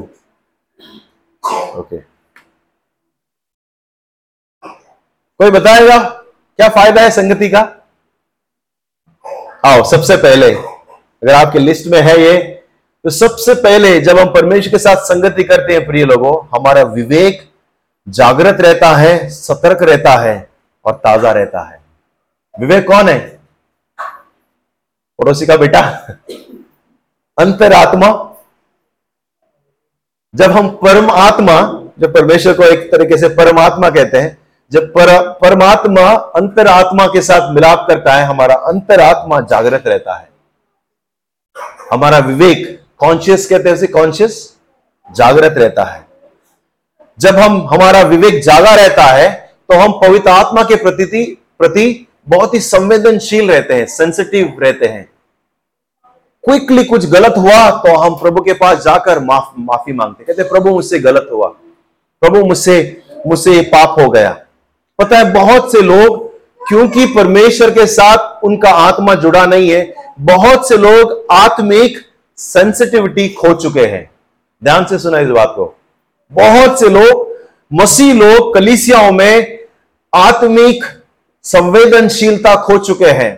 [1.80, 2.00] okay
[5.40, 7.62] कोई बताएगा क्या फायदा है संगति का
[9.66, 12.34] आओ सबसे पहले अगर आपकी लिस्ट में है ये
[13.06, 17.42] तो सबसे पहले जब हम परमेश्वर के साथ संगति करते हैं प्रिय लोगों हमारा विवेक
[18.08, 20.36] जागृत रहता है सतर्क रहता है
[20.86, 21.80] और ताजा रहता है
[22.56, 23.18] विवेक कौन है
[25.20, 25.82] पड़ोसी का बेटा
[27.38, 28.10] अंतरात्मा
[30.34, 31.62] जब हम परम आत्मा
[32.00, 34.38] जो परमेश्वर को एक तरीके से परमात्मा कहते हैं
[34.72, 36.10] जब पर, परमात्मा
[36.12, 40.30] अंतरात्मा के साथ मिलाप करता है हमारा अंतरात्मा जागृत रहता है
[41.92, 42.82] हमारा विवेक
[42.98, 44.58] कॉन्शियस कहते हैं उसे कॉन्शियस
[45.16, 46.08] जागृत रहता है
[47.20, 49.54] जब हम हमारा विवेक जागा रहता है
[49.72, 51.38] तो हम पवित्र आत्मा के प्रति
[51.60, 52.08] प्रति
[52.30, 55.10] बहुत ही संवेदनशील रहते हैं सेंसिटिव रहते हैं
[56.44, 60.70] क्विकली कुछ गलत हुआ तो हम प्रभु के पास जाकर माफ, माफी मांगते कहते प्रभु
[60.70, 61.48] मुझसे गलत हुआ
[62.22, 63.04] प्रभु मुझसे
[63.28, 64.45] मुझसे पाप हो गया
[65.00, 66.24] पता है बहुत से लोग
[66.68, 69.94] क्योंकि परमेश्वर के साथ उनका आत्मा जुड़ा नहीं है
[70.22, 71.98] बहुत से लोग आत्मिक
[72.38, 74.10] सेंसिटिविटी खो चुके हैं
[74.62, 75.74] ध्यान से सुना इस बात को
[76.32, 77.28] बहुत से लोग
[77.74, 79.58] मसीह लोग कलिसियाओं में
[80.14, 80.84] आत्मिक
[81.46, 83.34] संवेदनशीलता खो चुके हैं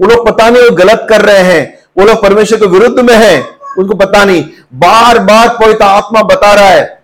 [0.00, 1.62] वो लोग पता नहीं वो गलत कर रहे हैं
[1.98, 3.38] वो लोग परमेश्वर के विरुद्ध में हैं
[3.78, 4.44] उनको पता नहीं
[4.76, 6.97] बार बार पवित्र आत्मा बता रहा है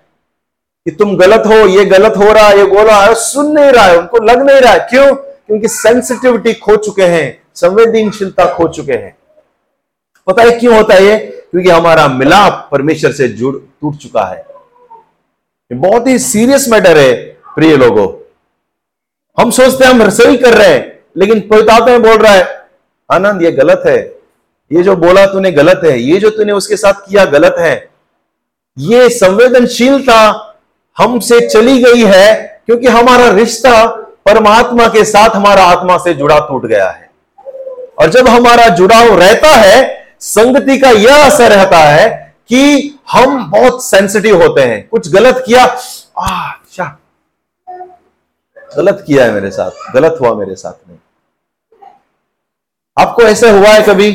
[0.86, 3.84] कि तुम गलत हो ये गलत हो रहा है ये बोला है सुन नहीं रहा
[3.84, 8.92] है उनको लग नहीं रहा है क्यों क्योंकि सेंसिटिविटी खो चुके हैं संवेदनशीलता खो चुके
[8.94, 9.16] हैं
[10.26, 11.16] पता है क्यों होता है ये
[11.50, 14.38] क्योंकि हमारा मिलाप परमेश्वर से जुड़ टूट चुका है
[15.70, 17.12] ये बहुत ही सीरियस मैटर है
[17.54, 18.06] प्रिय लोगों
[19.38, 20.80] हम सोचते हैं हम रसोई कर रहे हैं
[21.16, 22.46] लेकिन पवितात्मा में बोल रहा है
[23.10, 23.98] आनंद ये गलत है
[24.70, 27.76] ये जो बोला तूने गलत है ये जो तूने उसके साथ किया गलत है
[28.76, 30.20] ये संवेदनशीलता
[30.96, 32.34] हमसे चली गई है
[32.66, 33.84] क्योंकि हमारा रिश्ता
[34.26, 37.10] परमात्मा के साथ हमारा आत्मा से जुड़ा टूट गया है
[38.00, 39.82] और जब हमारा जुड़ाव रहता है
[40.22, 42.08] संगति का यह असर रहता है
[42.48, 42.98] कि
[43.10, 46.84] हम बहुत सेंसिटिव होते हैं कुछ गलत किया अच्छा
[48.76, 50.98] गलत किया है मेरे साथ गलत हुआ मेरे साथ में
[52.96, 54.10] आपको ऐसा हुआ है कभी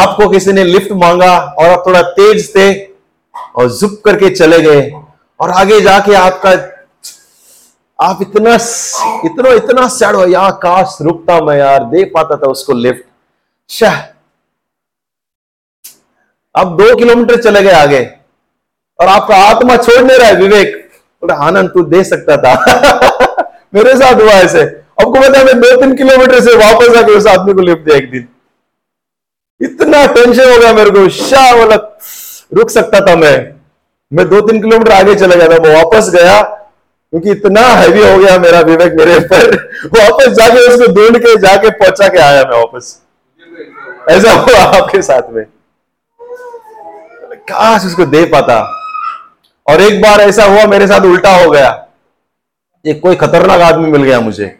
[0.00, 2.68] आपको किसी ने लिफ्ट मांगा और आप थोड़ा तेज थे
[3.56, 4.90] और झुक करके चले गए
[5.42, 6.50] और आगे जाके आपका
[7.98, 8.54] आप इतना
[9.24, 14.02] इतना इतना सैड हो यार काश रुकता मैं यार दे पाता था उसको लिफ्ट शह
[16.54, 18.02] आप दो किलोमीटर चले गए आगे
[18.98, 20.76] और आपका आत्मा छोड़ नहीं रहा है विवेक
[21.22, 22.54] बोला आनंद तू दे सकता था
[23.74, 27.26] मेरे साथ हुआ ऐसे आपको पता है मैं दो तीन किलोमीटर से वापस आके उस
[27.28, 28.28] आदमी को लिफ्ट दिया एक दिन
[29.60, 31.76] इतना टेंशन हो गया मेरे को शाह बोला
[32.52, 33.36] रुक सकता था मैं
[34.12, 38.16] मैं दो तीन किलोमीटर आगे चला गया था मैं वापस गया क्योंकि इतना हैवी हो
[38.18, 39.54] गया मेरा विवेक मेरे पर
[39.94, 42.98] वापस जाके उसको ढूंढ के जाके पहुंचा के आया मैं वापस
[44.10, 45.44] ऐसा हुआ आपके साथ में
[47.48, 48.60] काश उसको दे पाता
[49.66, 51.70] और एक बार ऐसा हुआ मेरे साथ उल्टा हो गया
[52.84, 54.54] एक कोई खतरनाक आदमी मिल गया मुझे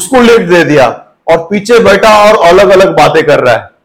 [0.00, 0.88] उसको लिफ्ट दे दिया
[1.30, 3.66] और पीछे बैठा और अलग अलग बातें कर रहा है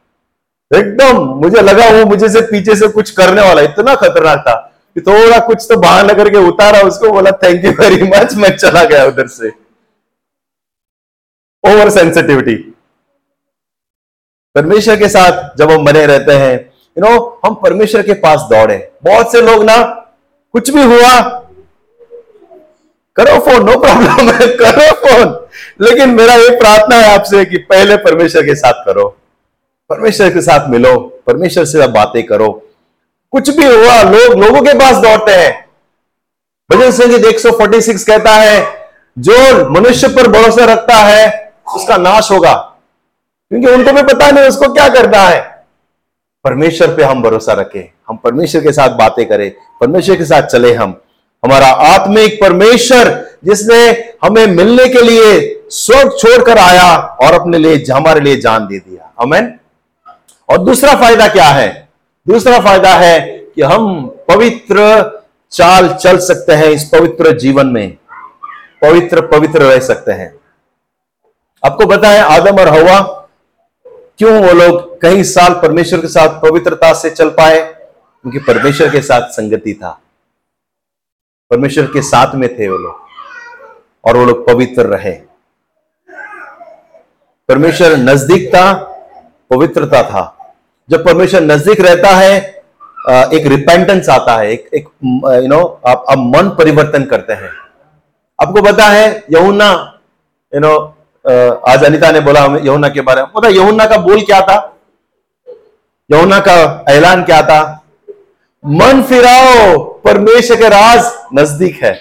[0.72, 4.56] एकदम मुझे लगा वो मुझे से पीछे से कुछ करने वाला इतना खतरनाक था
[4.96, 8.84] थोड़ा कुछ तो बाहर बहाना करके उतारा उसको बोला थैंक यू वेरी मच मैं चला
[8.84, 9.52] गया उधर से
[11.64, 12.56] ओवर सेंसिटिविटी
[14.56, 18.78] परमेश्वर के साथ जब हम बने रहते हैं यू नो हम परमेश्वर के पास दौड़े
[19.04, 19.78] बहुत से लोग ना
[20.54, 21.14] कुछ भी हुआ
[23.18, 25.34] करो फोन नो प्रॉब्लम है करो फोन
[25.82, 29.08] लेकिन मेरा ये प्रार्थना है आपसे कि पहले परमेश्वर के साथ करो
[29.90, 30.98] परमेश्वर के साथ मिलो
[31.28, 32.50] परमेश्वर से आप बातें करो
[33.34, 35.52] कुछ भी हुआ लोग लोगों के पास दौड़ते हैं
[36.70, 38.06] भजन सिंह जी एक
[38.06, 38.60] कहता है
[39.18, 39.70] जो
[39.70, 41.26] मनुष्य पर भरोसा रखता है
[41.76, 45.42] उसका नाश होगा क्योंकि उनको भी पता नहीं उसको क्या करना है
[46.46, 49.50] परमेश्वर पे हम भरोसा रखें हम परमेश्वर के साथ बातें करें
[49.82, 50.96] परमेश्वर के साथ चले हम
[51.44, 53.12] हमारा आत्मिक परमेश्वर
[53.46, 53.80] जिसने
[54.24, 55.32] हमें मिलने के लिए
[55.72, 56.90] स्वर्ग छोड़कर आया
[57.22, 59.54] और अपने लिए हमारे लिए जान दे दिया अमेन
[60.50, 61.83] और दूसरा फायदा क्या है
[62.28, 63.20] दूसरा फायदा है
[63.56, 64.84] कि हम पवित्र
[65.52, 67.98] चाल चल सकते हैं इस पवित्र जीवन में
[68.82, 70.34] पवित्र पवित्र रह सकते हैं
[71.64, 73.00] आपको बताएं आदम और हवा
[74.18, 79.02] क्यों वो लोग कई साल परमेश्वर के साथ पवित्रता से चल पाए क्योंकि परमेश्वर के
[79.02, 80.00] साथ संगति था
[81.52, 84.08] परमेश्वर के साथ में थे वो लोग
[84.08, 85.14] और वो लोग पवित्र रहे
[87.50, 88.72] परमेश्वर नजदीक था
[89.52, 90.24] पवित्रता था
[90.90, 92.38] जब परमेश्वर नजदीक रहता है
[93.34, 94.88] एक रिपेंटेंस आता है एक एक
[95.04, 97.52] यू नो आप अब मन परिवर्तन करते हैं
[98.40, 99.70] आपको पता है यमुना
[100.54, 100.74] यू नो
[101.68, 104.58] आज अनिता ने बोला हमें यमुना के बारे में पता यमुना का बोल क्या था
[106.10, 106.56] यमुना का
[106.90, 107.62] ऐलान क्या था
[108.64, 111.94] मन फिराओ परमेश्वर के राज नजदीक है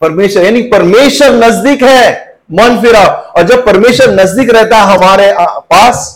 [0.00, 2.02] परमेश्वर यानी परमेश्वर नजदीक है
[2.52, 5.32] मन फिराओ और जब परमेश्वर नजदीक रहता है हमारे
[5.70, 6.04] पास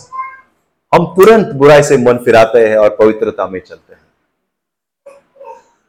[0.91, 4.07] हम तुरंत बुराई से मन फिराते हैं और पवित्रता में चलते हैं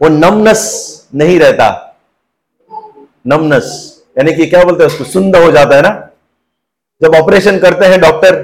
[0.01, 0.65] वो नमनस
[1.15, 1.69] नहीं रहता
[3.25, 3.71] नमनस
[4.19, 5.91] यानी कि क्या बोलते हैं उसको सुंदर हो जाता है ना
[7.01, 8.37] जब ऑपरेशन करते हैं डॉक्टर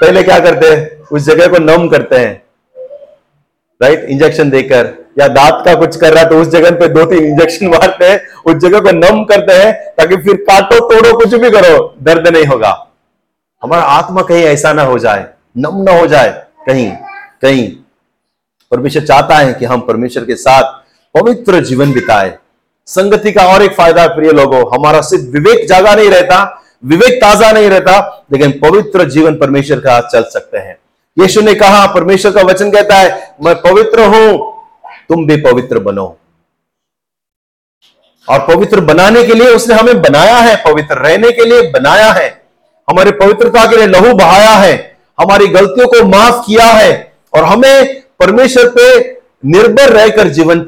[0.00, 2.34] पहले क्या करते हैं उस जगह को नम करते हैं
[3.80, 7.04] राइट इंजेक्शन देकर या दांत का कुछ कर रहा है तो उस जगह पे दो
[7.06, 8.20] तीन इंजेक्शन मारते हैं
[8.44, 11.78] उस जगह को नम करते हैं ताकि फिर काटो तोड़ो कुछ भी करो
[12.02, 12.70] दर्द नहीं होगा
[13.62, 15.26] हमारा आत्मा कहीं ऐसा ना हो जाए
[15.56, 16.30] नम न हो जाए
[16.66, 16.90] कहीं
[17.42, 17.68] कहीं
[18.72, 20.72] परमेश्वर चाहता है कि हम परमेश्वर के साथ
[21.14, 22.36] पवित्र जीवन बिताए
[22.88, 26.40] संगति का और एक फायदा प्रिय लोगों हमारा सिर्फ विवेक जागा नहीं रहता
[26.84, 28.26] विवेक ताजा नहीं रहता
[28.32, 30.76] लेकिन पवित्र जीवन परमेश्वर का चल सकते हैं
[31.16, 33.34] यीशु ने कहा परमेश्वर का वचन कहता है
[33.44, 34.36] मैं पवित्र हूं
[35.08, 36.06] तुम भी पवित्र बनो
[38.28, 42.28] और पवित्र बनाने के लिए उसने हमें बनाया है पवित्र रहने के लिए बनाया है
[42.88, 44.74] हमारे पवित्रता के लिए लहू बहाया है
[45.18, 46.92] हमारी गलतियों को माफ किया है
[47.34, 48.88] और हमें परमेश्वर पे
[49.46, 50.60] निर्भर रहकर जीवन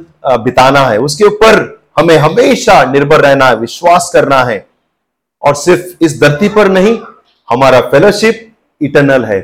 [0.45, 1.57] बिताना है उसके ऊपर
[1.99, 4.65] हमें हमेशा निर्भर रहना है विश्वास करना है
[5.43, 6.99] और सिर्फ इस धरती पर नहीं
[7.49, 8.47] हमारा फेलोशिप
[8.81, 9.41] इटर्नल है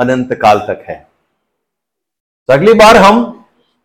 [0.00, 0.96] अनंत काल तक है
[2.48, 3.22] तो अगली बार हम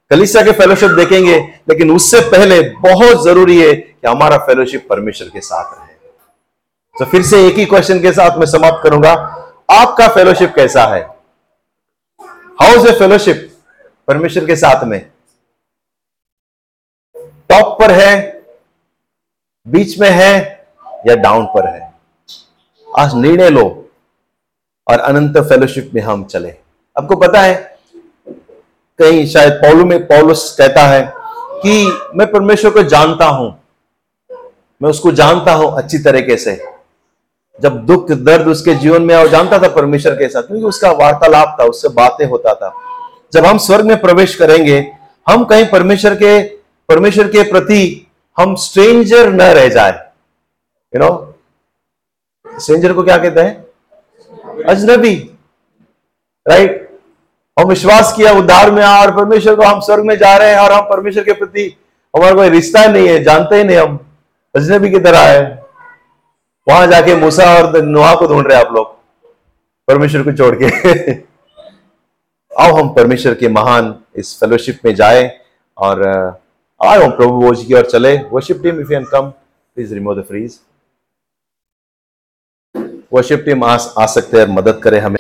[0.12, 1.38] कलिसिया के फेलोशिप देखेंगे
[1.70, 5.94] लेकिन उससे पहले बहुत जरूरी है कि हमारा फेलोशिप परमेश्वर के साथ रहे
[6.96, 9.14] तो फिर से एक ही क्वेश्चन के साथ मैं समाप्त करूंगा
[9.70, 11.02] आपका फेलोशिप कैसा है
[12.62, 13.50] हाउ इज ए फेलोशिप
[14.08, 15.00] परमेश्वर के साथ में
[17.50, 18.14] टॉप पर है
[19.66, 20.34] बीच में है
[21.08, 21.82] या डाउन पर है
[22.88, 23.64] आज निर्णय लो
[24.88, 26.54] और अनंत फेलोशिप में हम चले
[26.96, 27.54] आपको पता है
[29.00, 31.02] कहीं शायद पौलू में पौलुस कहता है
[31.62, 31.74] कि
[32.16, 33.52] मैं परमेश्वर को जानता हूं
[34.82, 36.56] मैं उसको जानता हूं अच्छी तरीके से
[37.60, 41.56] जब दुख दर्द उसके जीवन में और जानता था परमेश्वर के साथ क्योंकि उसका वार्तालाप
[41.60, 42.74] था उससे बातें होता था
[43.34, 44.80] जब हम स्वर्ग में प्रवेश करेंगे
[45.28, 46.42] हम कहीं परमेश्वर के
[46.90, 47.82] परमेश्वर के प्रति
[48.38, 49.92] हम स्ट्रेंजर न रह जाए
[50.94, 51.12] यू नो
[52.46, 55.16] स्ट्रेंजर को क्या कहते हैं अजनबी
[56.46, 56.82] राइट
[57.58, 60.60] हम विश्वास किया उद्धार में आ और परमेश्वर को हम स्वर्ग में जा रहे हैं
[60.60, 61.74] और हम परमेश्वर के प्रति
[62.14, 64.00] हमारा कोई रिश्ता नहीं है जानते ही नहीं हम
[64.56, 65.65] अजनबी की तरह है
[66.68, 68.94] वहां जाके मूसा और नुहा को ढूंढ रहे आप लोग
[69.88, 71.14] परमेश्वर को छोड़ के
[72.52, 75.24] आओ हम परमेश्वर के महान इस फेलोशिप में जाए
[75.78, 79.30] और आओ हम प्रभु बोझ की और चले worship team if you come
[79.30, 80.60] please remove the freeze
[83.14, 85.14] worship team आ, सकते हैं मदद करे हमें